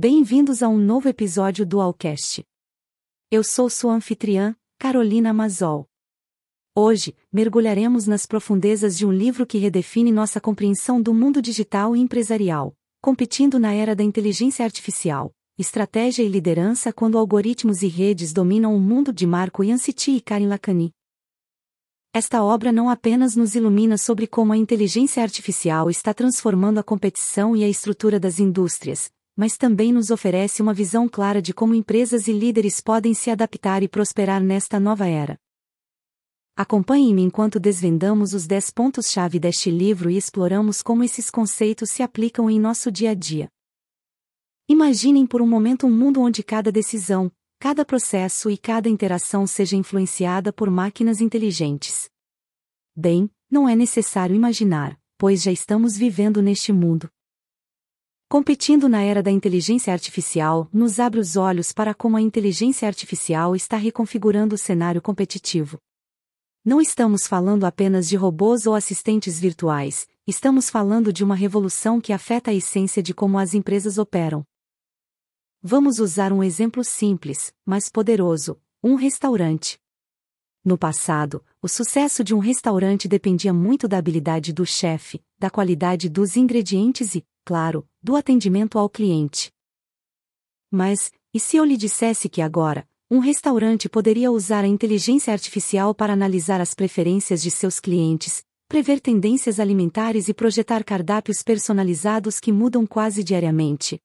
[0.00, 2.44] Bem-vindos a um novo episódio do Alcast.
[3.32, 5.88] Eu sou sua anfitriã, Carolina Mazol.
[6.72, 11.98] Hoje, mergulharemos nas profundezas de um livro que redefine nossa compreensão do mundo digital e
[11.98, 18.76] empresarial, competindo na era da inteligência artificial, estratégia e liderança quando algoritmos e redes dominam
[18.76, 20.92] o mundo de Marco Yanciti e Karin Lacani.
[22.14, 27.56] Esta obra não apenas nos ilumina sobre como a inteligência artificial está transformando a competição
[27.56, 32.26] e a estrutura das indústrias, mas também nos oferece uma visão clara de como empresas
[32.26, 35.38] e líderes podem se adaptar e prosperar nesta nova era.
[36.56, 42.50] Acompanhe-me enquanto desvendamos os 10 pontos-chave deste livro e exploramos como esses conceitos se aplicam
[42.50, 43.48] em nosso dia a dia.
[44.68, 47.30] Imaginem por um momento um mundo onde cada decisão,
[47.60, 52.10] cada processo e cada interação seja influenciada por máquinas inteligentes.
[52.92, 57.08] Bem, não é necessário imaginar, pois já estamos vivendo neste mundo.
[58.30, 63.56] Competindo na era da inteligência artificial, nos abre os olhos para como a inteligência artificial
[63.56, 65.78] está reconfigurando o cenário competitivo.
[66.62, 72.12] Não estamos falando apenas de robôs ou assistentes virtuais, estamos falando de uma revolução que
[72.12, 74.44] afeta a essência de como as empresas operam.
[75.62, 79.78] Vamos usar um exemplo simples, mas poderoso: um restaurante.
[80.68, 86.10] No passado, o sucesso de um restaurante dependia muito da habilidade do chefe, da qualidade
[86.10, 89.50] dos ingredientes e, claro, do atendimento ao cliente.
[90.70, 95.94] Mas, e se eu lhe dissesse que agora, um restaurante poderia usar a inteligência artificial
[95.94, 102.52] para analisar as preferências de seus clientes, prever tendências alimentares e projetar cardápios personalizados que
[102.52, 103.98] mudam quase diariamente?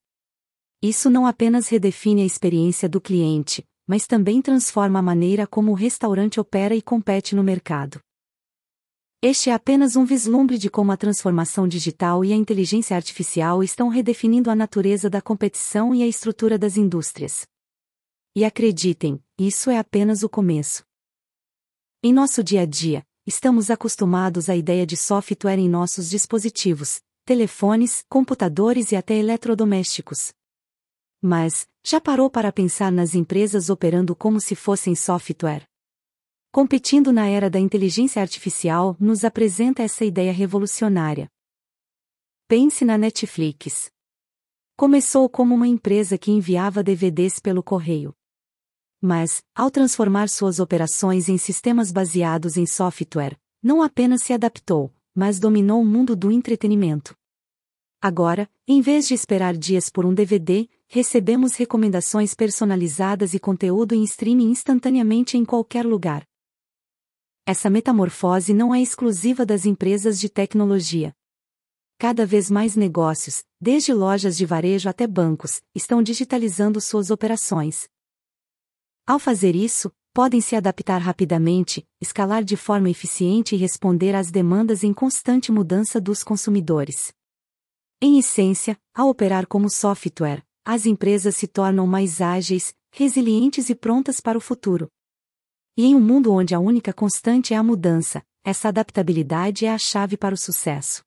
[0.80, 5.74] Isso não apenas redefine a experiência do cliente, mas também transforma a maneira como o
[5.74, 8.00] restaurante opera e compete no mercado.
[9.22, 13.88] Este é apenas um vislumbre de como a transformação digital e a inteligência artificial estão
[13.88, 17.46] redefinindo a natureza da competição e a estrutura das indústrias.
[18.36, 20.84] E acreditem, isso é apenas o começo.
[22.02, 28.04] Em nosso dia a dia, estamos acostumados à ideia de software em nossos dispositivos, telefones,
[28.10, 30.34] computadores e até eletrodomésticos.
[31.22, 35.68] Mas, já parou para pensar nas empresas operando como se fossem software?
[36.54, 41.28] competindo na era da inteligência artificial, nos apresenta essa ideia revolucionária.
[42.46, 43.90] Pense na Netflix.
[44.76, 48.14] Começou como uma empresa que enviava DVDs pelo correio.
[49.02, 55.40] Mas, ao transformar suas operações em sistemas baseados em software, não apenas se adaptou, mas
[55.40, 57.16] dominou o mundo do entretenimento.
[58.00, 64.04] Agora, em vez de esperar dias por um DVD, recebemos recomendações personalizadas e conteúdo em
[64.04, 66.24] streaming instantaneamente em qualquer lugar.
[67.44, 71.12] Essa metamorfose não é exclusiva das empresas de tecnologia.
[71.98, 77.88] Cada vez mais negócios, desde lojas de varejo até bancos, estão digitalizando suas operações.
[79.04, 84.84] Ao fazer isso, podem se adaptar rapidamente, escalar de forma eficiente e responder às demandas
[84.84, 87.12] em constante mudança dos consumidores.
[88.00, 94.20] Em essência, ao operar como software, as empresas se tornam mais ágeis, resilientes e prontas
[94.20, 94.88] para o futuro.
[95.76, 99.78] E em um mundo onde a única constante é a mudança, essa adaptabilidade é a
[99.78, 101.04] chave para o sucesso.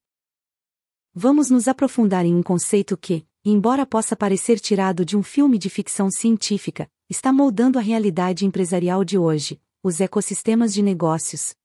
[1.13, 5.69] Vamos nos aprofundar em um conceito que, embora possa parecer tirado de um filme de
[5.69, 11.55] ficção científica, está moldando a realidade empresarial de hoje: os ecossistemas de negócios.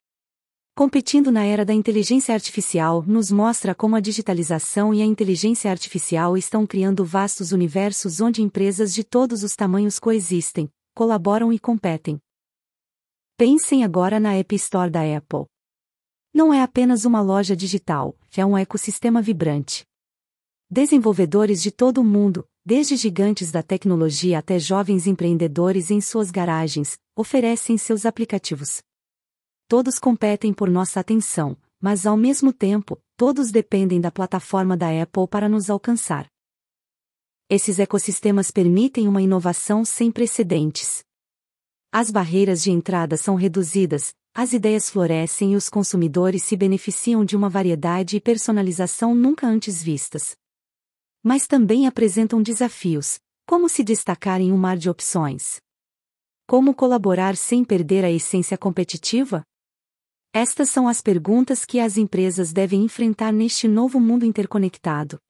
[0.75, 6.35] Competindo na era da inteligência artificial, nos mostra como a digitalização e a inteligência artificial
[6.35, 12.19] estão criando vastos universos onde empresas de todos os tamanhos coexistem, colaboram e competem.
[13.37, 15.45] Pensem agora na App Store da Apple.
[16.33, 19.85] Não é apenas uma loja digital, é um ecossistema vibrante.
[20.71, 26.97] Desenvolvedores de todo o mundo, desde gigantes da tecnologia até jovens empreendedores em suas garagens,
[27.15, 28.83] oferecem seus aplicativos.
[29.73, 35.27] Todos competem por nossa atenção, mas ao mesmo tempo, todos dependem da plataforma da Apple
[35.27, 36.27] para nos alcançar.
[37.49, 41.03] Esses ecossistemas permitem uma inovação sem precedentes.
[41.91, 47.35] As barreiras de entrada são reduzidas, as ideias florescem e os consumidores se beneficiam de
[47.35, 50.37] uma variedade e personalização nunca antes vistas.
[51.23, 55.63] Mas também apresentam desafios, como se destacar em um mar de opções.
[56.47, 59.43] Como colaborar sem perder a essência competitiva?
[60.35, 65.21] Estas são as perguntas que as empresas devem enfrentar neste novo mundo interconectado.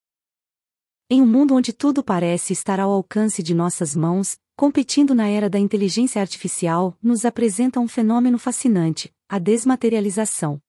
[1.09, 5.49] Em um mundo onde tudo parece estar ao alcance de nossas mãos, competindo na era
[5.49, 10.61] da inteligência artificial, nos apresenta um fenômeno fascinante: a desmaterialização.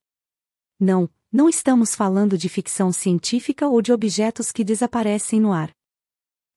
[0.81, 5.71] Não, não estamos falando de ficção científica ou de objetos que desaparecem no ar.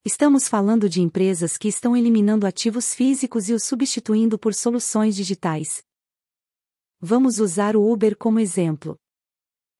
[0.04, 5.86] Estamos falando de empresas que estão eliminando ativos físicos e os substituindo por soluções digitais.
[7.00, 8.98] Vamos usar o Uber como exemplo.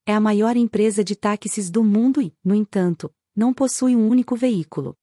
[0.06, 4.36] É a maior empresa de táxis do mundo e, no entanto, não possui um único
[4.36, 4.96] veículo.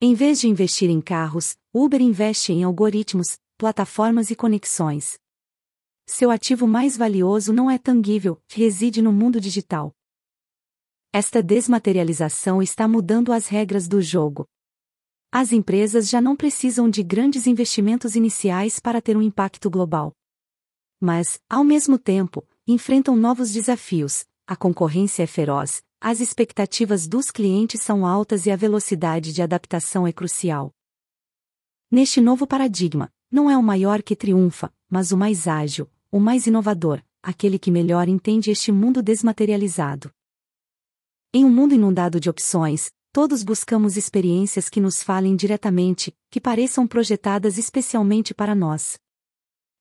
[0.00, 5.18] Em vez de investir em carros, Uber investe em algoritmos, plataformas e conexões.
[6.06, 9.92] Seu ativo mais valioso não é tangível, reside no mundo digital.
[11.12, 14.46] Esta desmaterialização está mudando as regras do jogo.
[15.30, 20.14] As empresas já não precisam de grandes investimentos iniciais para ter um impacto global.
[21.00, 27.82] Mas, ao mesmo tempo, enfrentam novos desafios, a concorrência é feroz, as expectativas dos clientes
[27.82, 30.72] são altas e a velocidade de adaptação é crucial.
[31.90, 36.46] Neste novo paradigma, não é o maior que triunfa, mas o mais ágil, o mais
[36.46, 40.10] inovador, aquele que melhor entende este mundo desmaterializado.
[41.32, 46.86] Em um mundo inundado de opções, todos buscamos experiências que nos falem diretamente, que pareçam
[46.86, 48.98] projetadas especialmente para nós.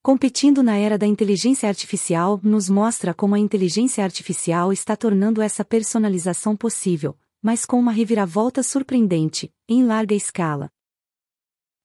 [0.05, 5.65] Competindo na era da inteligência artificial nos mostra como a inteligência artificial está tornando essa
[5.65, 10.69] personalização possível, mas com uma reviravolta surpreendente, em larga escala.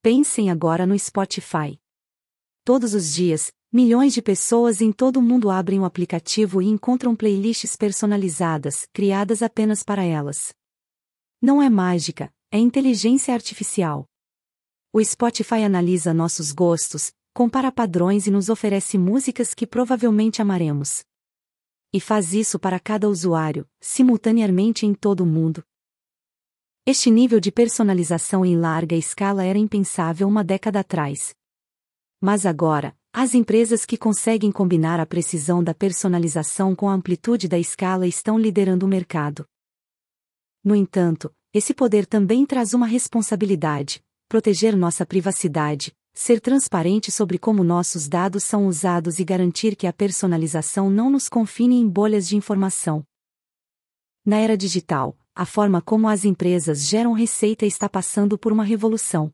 [0.02, 1.80] Pensem agora no Spotify.
[2.62, 7.16] Todos os dias, Milhões de pessoas em todo o mundo abrem o aplicativo e encontram
[7.16, 10.52] playlists personalizadas, criadas apenas para elas.
[11.40, 14.04] Não é mágica, é inteligência artificial.
[14.92, 21.02] O Spotify analisa nossos gostos, compara padrões e nos oferece músicas que provavelmente amaremos.
[21.90, 25.64] E faz isso para cada usuário, simultaneamente em todo o mundo.
[26.84, 31.34] Este nível de personalização em larga escala era impensável uma década atrás.
[32.20, 37.58] Mas agora, as empresas que conseguem combinar a precisão da personalização com a amplitude da
[37.58, 39.46] escala estão liderando o mercado.
[40.62, 47.64] No entanto, esse poder também traz uma responsabilidade: proteger nossa privacidade, ser transparente sobre como
[47.64, 52.36] nossos dados são usados e garantir que a personalização não nos confine em bolhas de
[52.36, 53.02] informação.
[54.22, 59.32] Na era digital, a forma como as empresas geram receita está passando por uma revolução.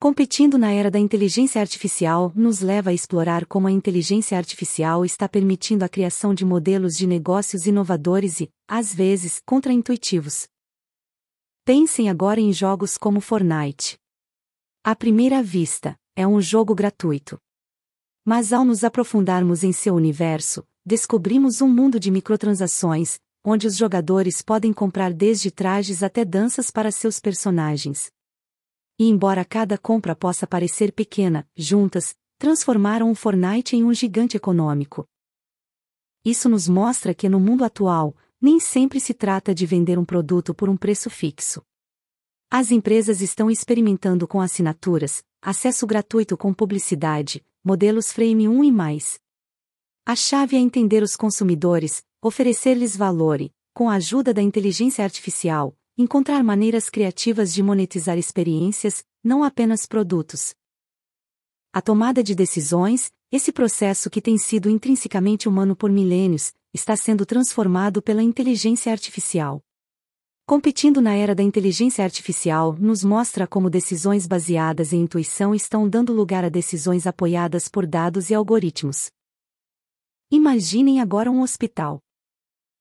[0.00, 5.28] Competindo na era da inteligência artificial nos leva a explorar como a inteligência artificial está
[5.28, 10.48] permitindo a criação de modelos de negócios inovadores e, às vezes, contraintuitivos.
[11.64, 14.01] Pensem agora em jogos como Fortnite.
[14.84, 17.38] À primeira vista, é um jogo gratuito.
[18.24, 24.42] Mas ao nos aprofundarmos em seu universo, descobrimos um mundo de microtransações, onde os jogadores
[24.42, 28.10] podem comprar desde trajes até danças para seus personagens.
[28.98, 35.06] E embora cada compra possa parecer pequena, juntas, transformaram o Fortnite em um gigante econômico.
[36.24, 40.52] Isso nos mostra que no mundo atual, nem sempre se trata de vender um produto
[40.52, 41.62] por um preço fixo.
[42.54, 49.18] As empresas estão experimentando com assinaturas, acesso gratuito com publicidade, modelos Frame 1 e mais.
[50.04, 55.74] A chave é entender os consumidores, oferecer-lhes valor e, com a ajuda da inteligência artificial,
[55.96, 60.54] encontrar maneiras criativas de monetizar experiências, não apenas produtos.
[61.72, 67.24] A tomada de decisões, esse processo que tem sido intrinsecamente humano por milênios, está sendo
[67.24, 69.64] transformado pela inteligência artificial.
[70.52, 76.12] Competindo na era da inteligência artificial nos mostra como decisões baseadas em intuição estão dando
[76.12, 79.10] lugar a decisões apoiadas por dados e algoritmos.
[80.30, 82.02] Imaginem agora um hospital.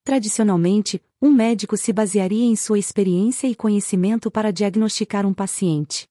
[0.04, 6.10] Tradicionalmente, um médico se basearia em sua experiência e conhecimento para diagnosticar um paciente.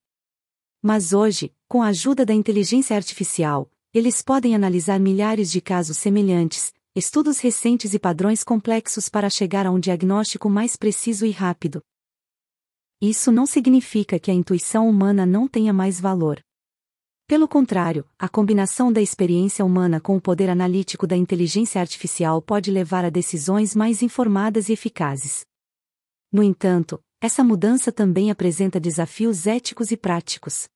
[0.81, 6.73] Mas hoje, com a ajuda da inteligência artificial, eles podem analisar milhares de casos semelhantes,
[6.95, 11.81] estudos recentes e padrões complexos para chegar a um diagnóstico mais preciso e rápido.
[13.01, 16.43] Isso não significa que a intuição humana não tenha mais valor.
[17.29, 22.73] Pelo contrário, a combinação da experiência humana com o poder analítico da inteligência artificial pode
[22.73, 25.47] levar a decisões mais informadas e eficazes.
[26.33, 30.69] No entanto, essa mudança também apresenta desafios éticos e práticos.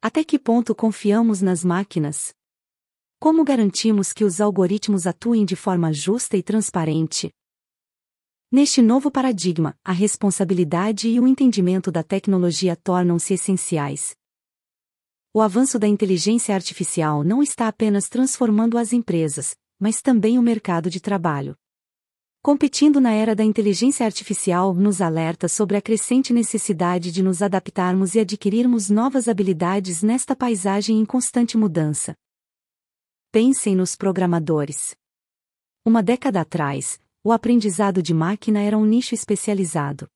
[0.00, 2.35] Até que ponto confiamos nas máquinas?
[3.18, 7.30] Como garantimos que os algoritmos atuem de forma justa e transparente?
[8.50, 14.14] Neste novo paradigma, a responsabilidade e o entendimento da tecnologia tornam-se essenciais
[15.36, 20.88] o avanço da inteligência artificial não está apenas transformando as empresas, mas também o mercado
[20.88, 21.54] de trabalho.
[22.40, 28.14] Competindo na era da inteligência artificial nos alerta sobre a crescente necessidade de nos adaptarmos
[28.14, 32.14] e adquirirmos novas habilidades nesta paisagem em constante mudança.
[33.38, 34.96] Pensem nos programadores.
[35.84, 40.08] Uma década atrás, o aprendizado de máquina era um nicho especializado.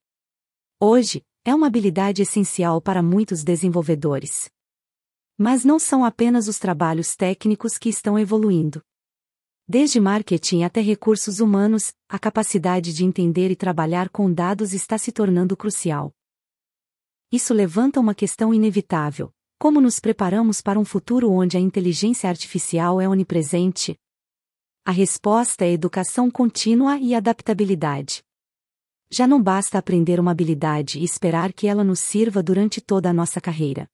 [0.81, 4.49] Hoje, é uma habilidade essencial para muitos desenvolvedores.
[5.37, 8.83] Mas não são apenas os trabalhos técnicos que estão evoluindo.
[9.69, 15.13] Desde marketing até recursos humanos, a capacidade de entender e trabalhar com dados está se
[15.13, 16.11] tornando crucial.
[17.31, 22.99] Isso levanta uma questão inevitável: como nos preparamos para um futuro onde a inteligência artificial
[22.99, 23.95] é onipresente?
[24.87, 28.23] A resposta é educação contínua e adaptabilidade.
[29.11, 33.13] Já não basta aprender uma habilidade e esperar que ela nos sirva durante toda a
[33.13, 33.87] nossa carreira.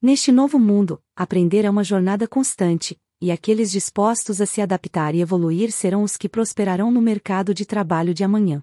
[0.00, 5.20] Neste novo mundo, aprender é uma jornada constante, e aqueles dispostos a se adaptar e
[5.20, 8.62] evoluir serão os que prosperarão no mercado de trabalho de amanhã.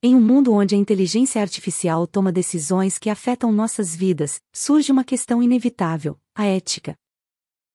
[0.00, 5.02] Em um mundo onde a inteligência artificial toma decisões que afetam nossas vidas, surge uma
[5.02, 6.96] questão inevitável: a ética.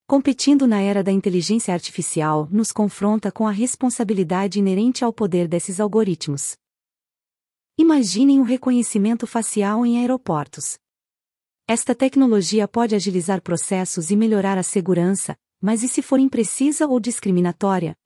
[0.08, 5.82] Competindo na era da inteligência artificial, nos confronta com a responsabilidade inerente ao poder desses
[5.82, 6.56] algoritmos.
[7.78, 10.78] Imaginem o reconhecimento facial em aeroportos.
[11.68, 17.02] Esta tecnologia pode agilizar processos e melhorar a segurança, mas e se for imprecisa ou
[17.02, 17.98] discriminatória?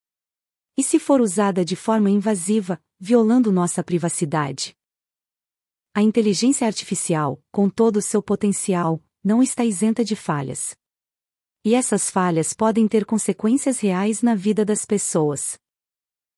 [0.75, 4.75] E se for usada de forma invasiva, violando nossa privacidade?
[5.93, 10.75] A inteligência artificial, com todo o seu potencial, não está isenta de falhas.
[11.63, 15.57] E essas falhas podem ter consequências reais na vida das pessoas.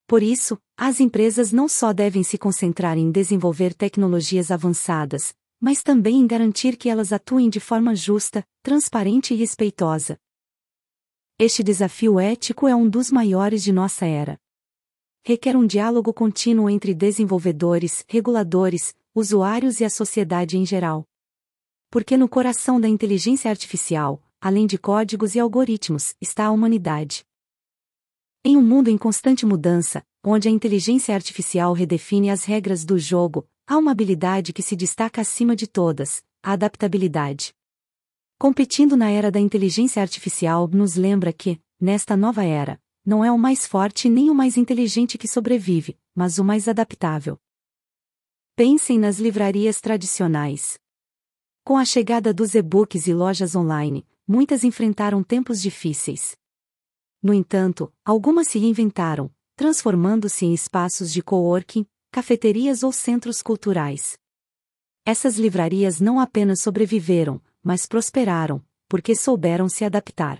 [0.07, 6.19] Por isso, as empresas não só devem se concentrar em desenvolver tecnologias avançadas, mas também
[6.19, 10.19] em garantir que elas atuem de forma justa, transparente e respeitosa,
[11.41, 14.37] este desafio ético é um dos maiores de nossa era.
[15.23, 21.05] Requer um diálogo contínuo entre desenvolvedores, reguladores, usuários e a sociedade em geral.
[21.89, 27.25] Porque no coração da inteligência artificial, além de códigos e algoritmos, está a humanidade.
[28.43, 33.47] Em um mundo em constante mudança, onde a inteligência artificial redefine as regras do jogo,
[33.67, 37.53] há uma habilidade que se destaca acima de todas: a adaptabilidade.
[38.37, 43.39] Competindo na era da inteligência artificial nos lembra que, nesta nova era, não é o
[43.39, 47.39] mais forte nem o mais inteligente que sobrevive, mas o mais adaptável.
[48.55, 50.79] Pensem nas livrarias tradicionais.
[51.63, 56.37] Com a chegada dos e-books e lojas online, muitas enfrentaram tempos difíceis.
[57.19, 64.19] No entanto, algumas se reinventaram, transformando-se em espaços de coworking, cafeterias ou centros culturais.
[65.03, 70.39] Essas livrarias não apenas sobreviveram, mas prosperaram, porque souberam se adaptar.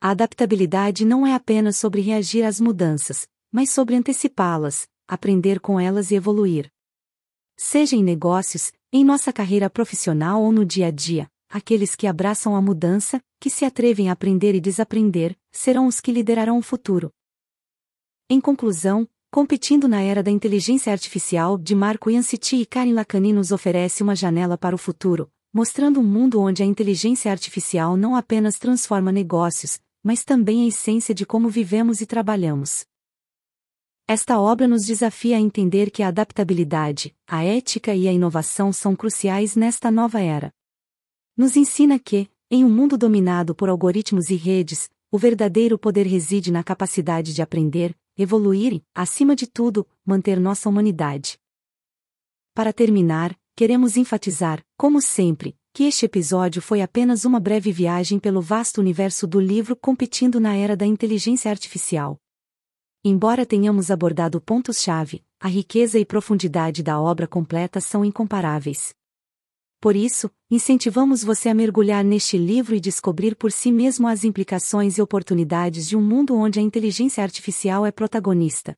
[0.00, 6.10] A adaptabilidade não é apenas sobre reagir às mudanças, mas sobre antecipá-las, aprender com elas
[6.10, 6.70] e evoluir.
[7.56, 12.54] Seja em negócios, em nossa carreira profissional ou no dia a dia, aqueles que abraçam
[12.54, 17.10] a mudança, que se atrevem a aprender e desaprender, serão os que liderarão o futuro.
[18.30, 23.52] Em conclusão, Competindo na era da inteligência artificial, de Marco Yanciti e Karin Lacani nos
[23.52, 28.58] oferece uma janela para o futuro, mostrando um mundo onde a inteligência artificial não apenas
[28.58, 29.78] transforma negócios,
[30.08, 32.86] mas também a essência de como vivemos e trabalhamos.
[34.06, 38.96] Esta obra nos desafia a entender que a adaptabilidade, a ética e a inovação são
[38.96, 40.50] cruciais nesta nova era.
[41.36, 46.50] Nos ensina que, em um mundo dominado por algoritmos e redes, o verdadeiro poder reside
[46.50, 51.38] na capacidade de aprender, evoluir e, acima de tudo, manter nossa humanidade.
[52.54, 58.42] Para terminar, queremos enfatizar, como sempre, que este episódio foi apenas uma breve viagem pelo
[58.42, 62.18] vasto universo do livro competindo na era da inteligência artificial.
[63.04, 68.92] Embora tenhamos abordado pontos-chave, a riqueza e profundidade da obra completa são incomparáveis.
[69.80, 74.98] Por isso, incentivamos você a mergulhar neste livro e descobrir por si mesmo as implicações
[74.98, 78.76] e oportunidades de um mundo onde a inteligência artificial é protagonista.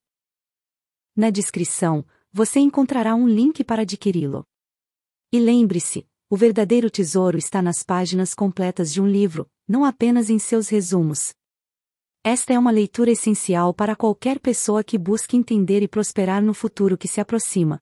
[1.17, 4.45] Na descrição, você encontrará um link para adquiri-lo.
[5.33, 10.39] E lembre-se, o verdadeiro tesouro está nas páginas completas de um livro, não apenas em
[10.39, 11.35] seus resumos.
[12.23, 16.97] Esta é uma leitura essencial para qualquer pessoa que busque entender e prosperar no futuro
[16.97, 17.81] que se aproxima.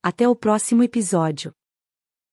[0.00, 1.52] Até o próximo episódio.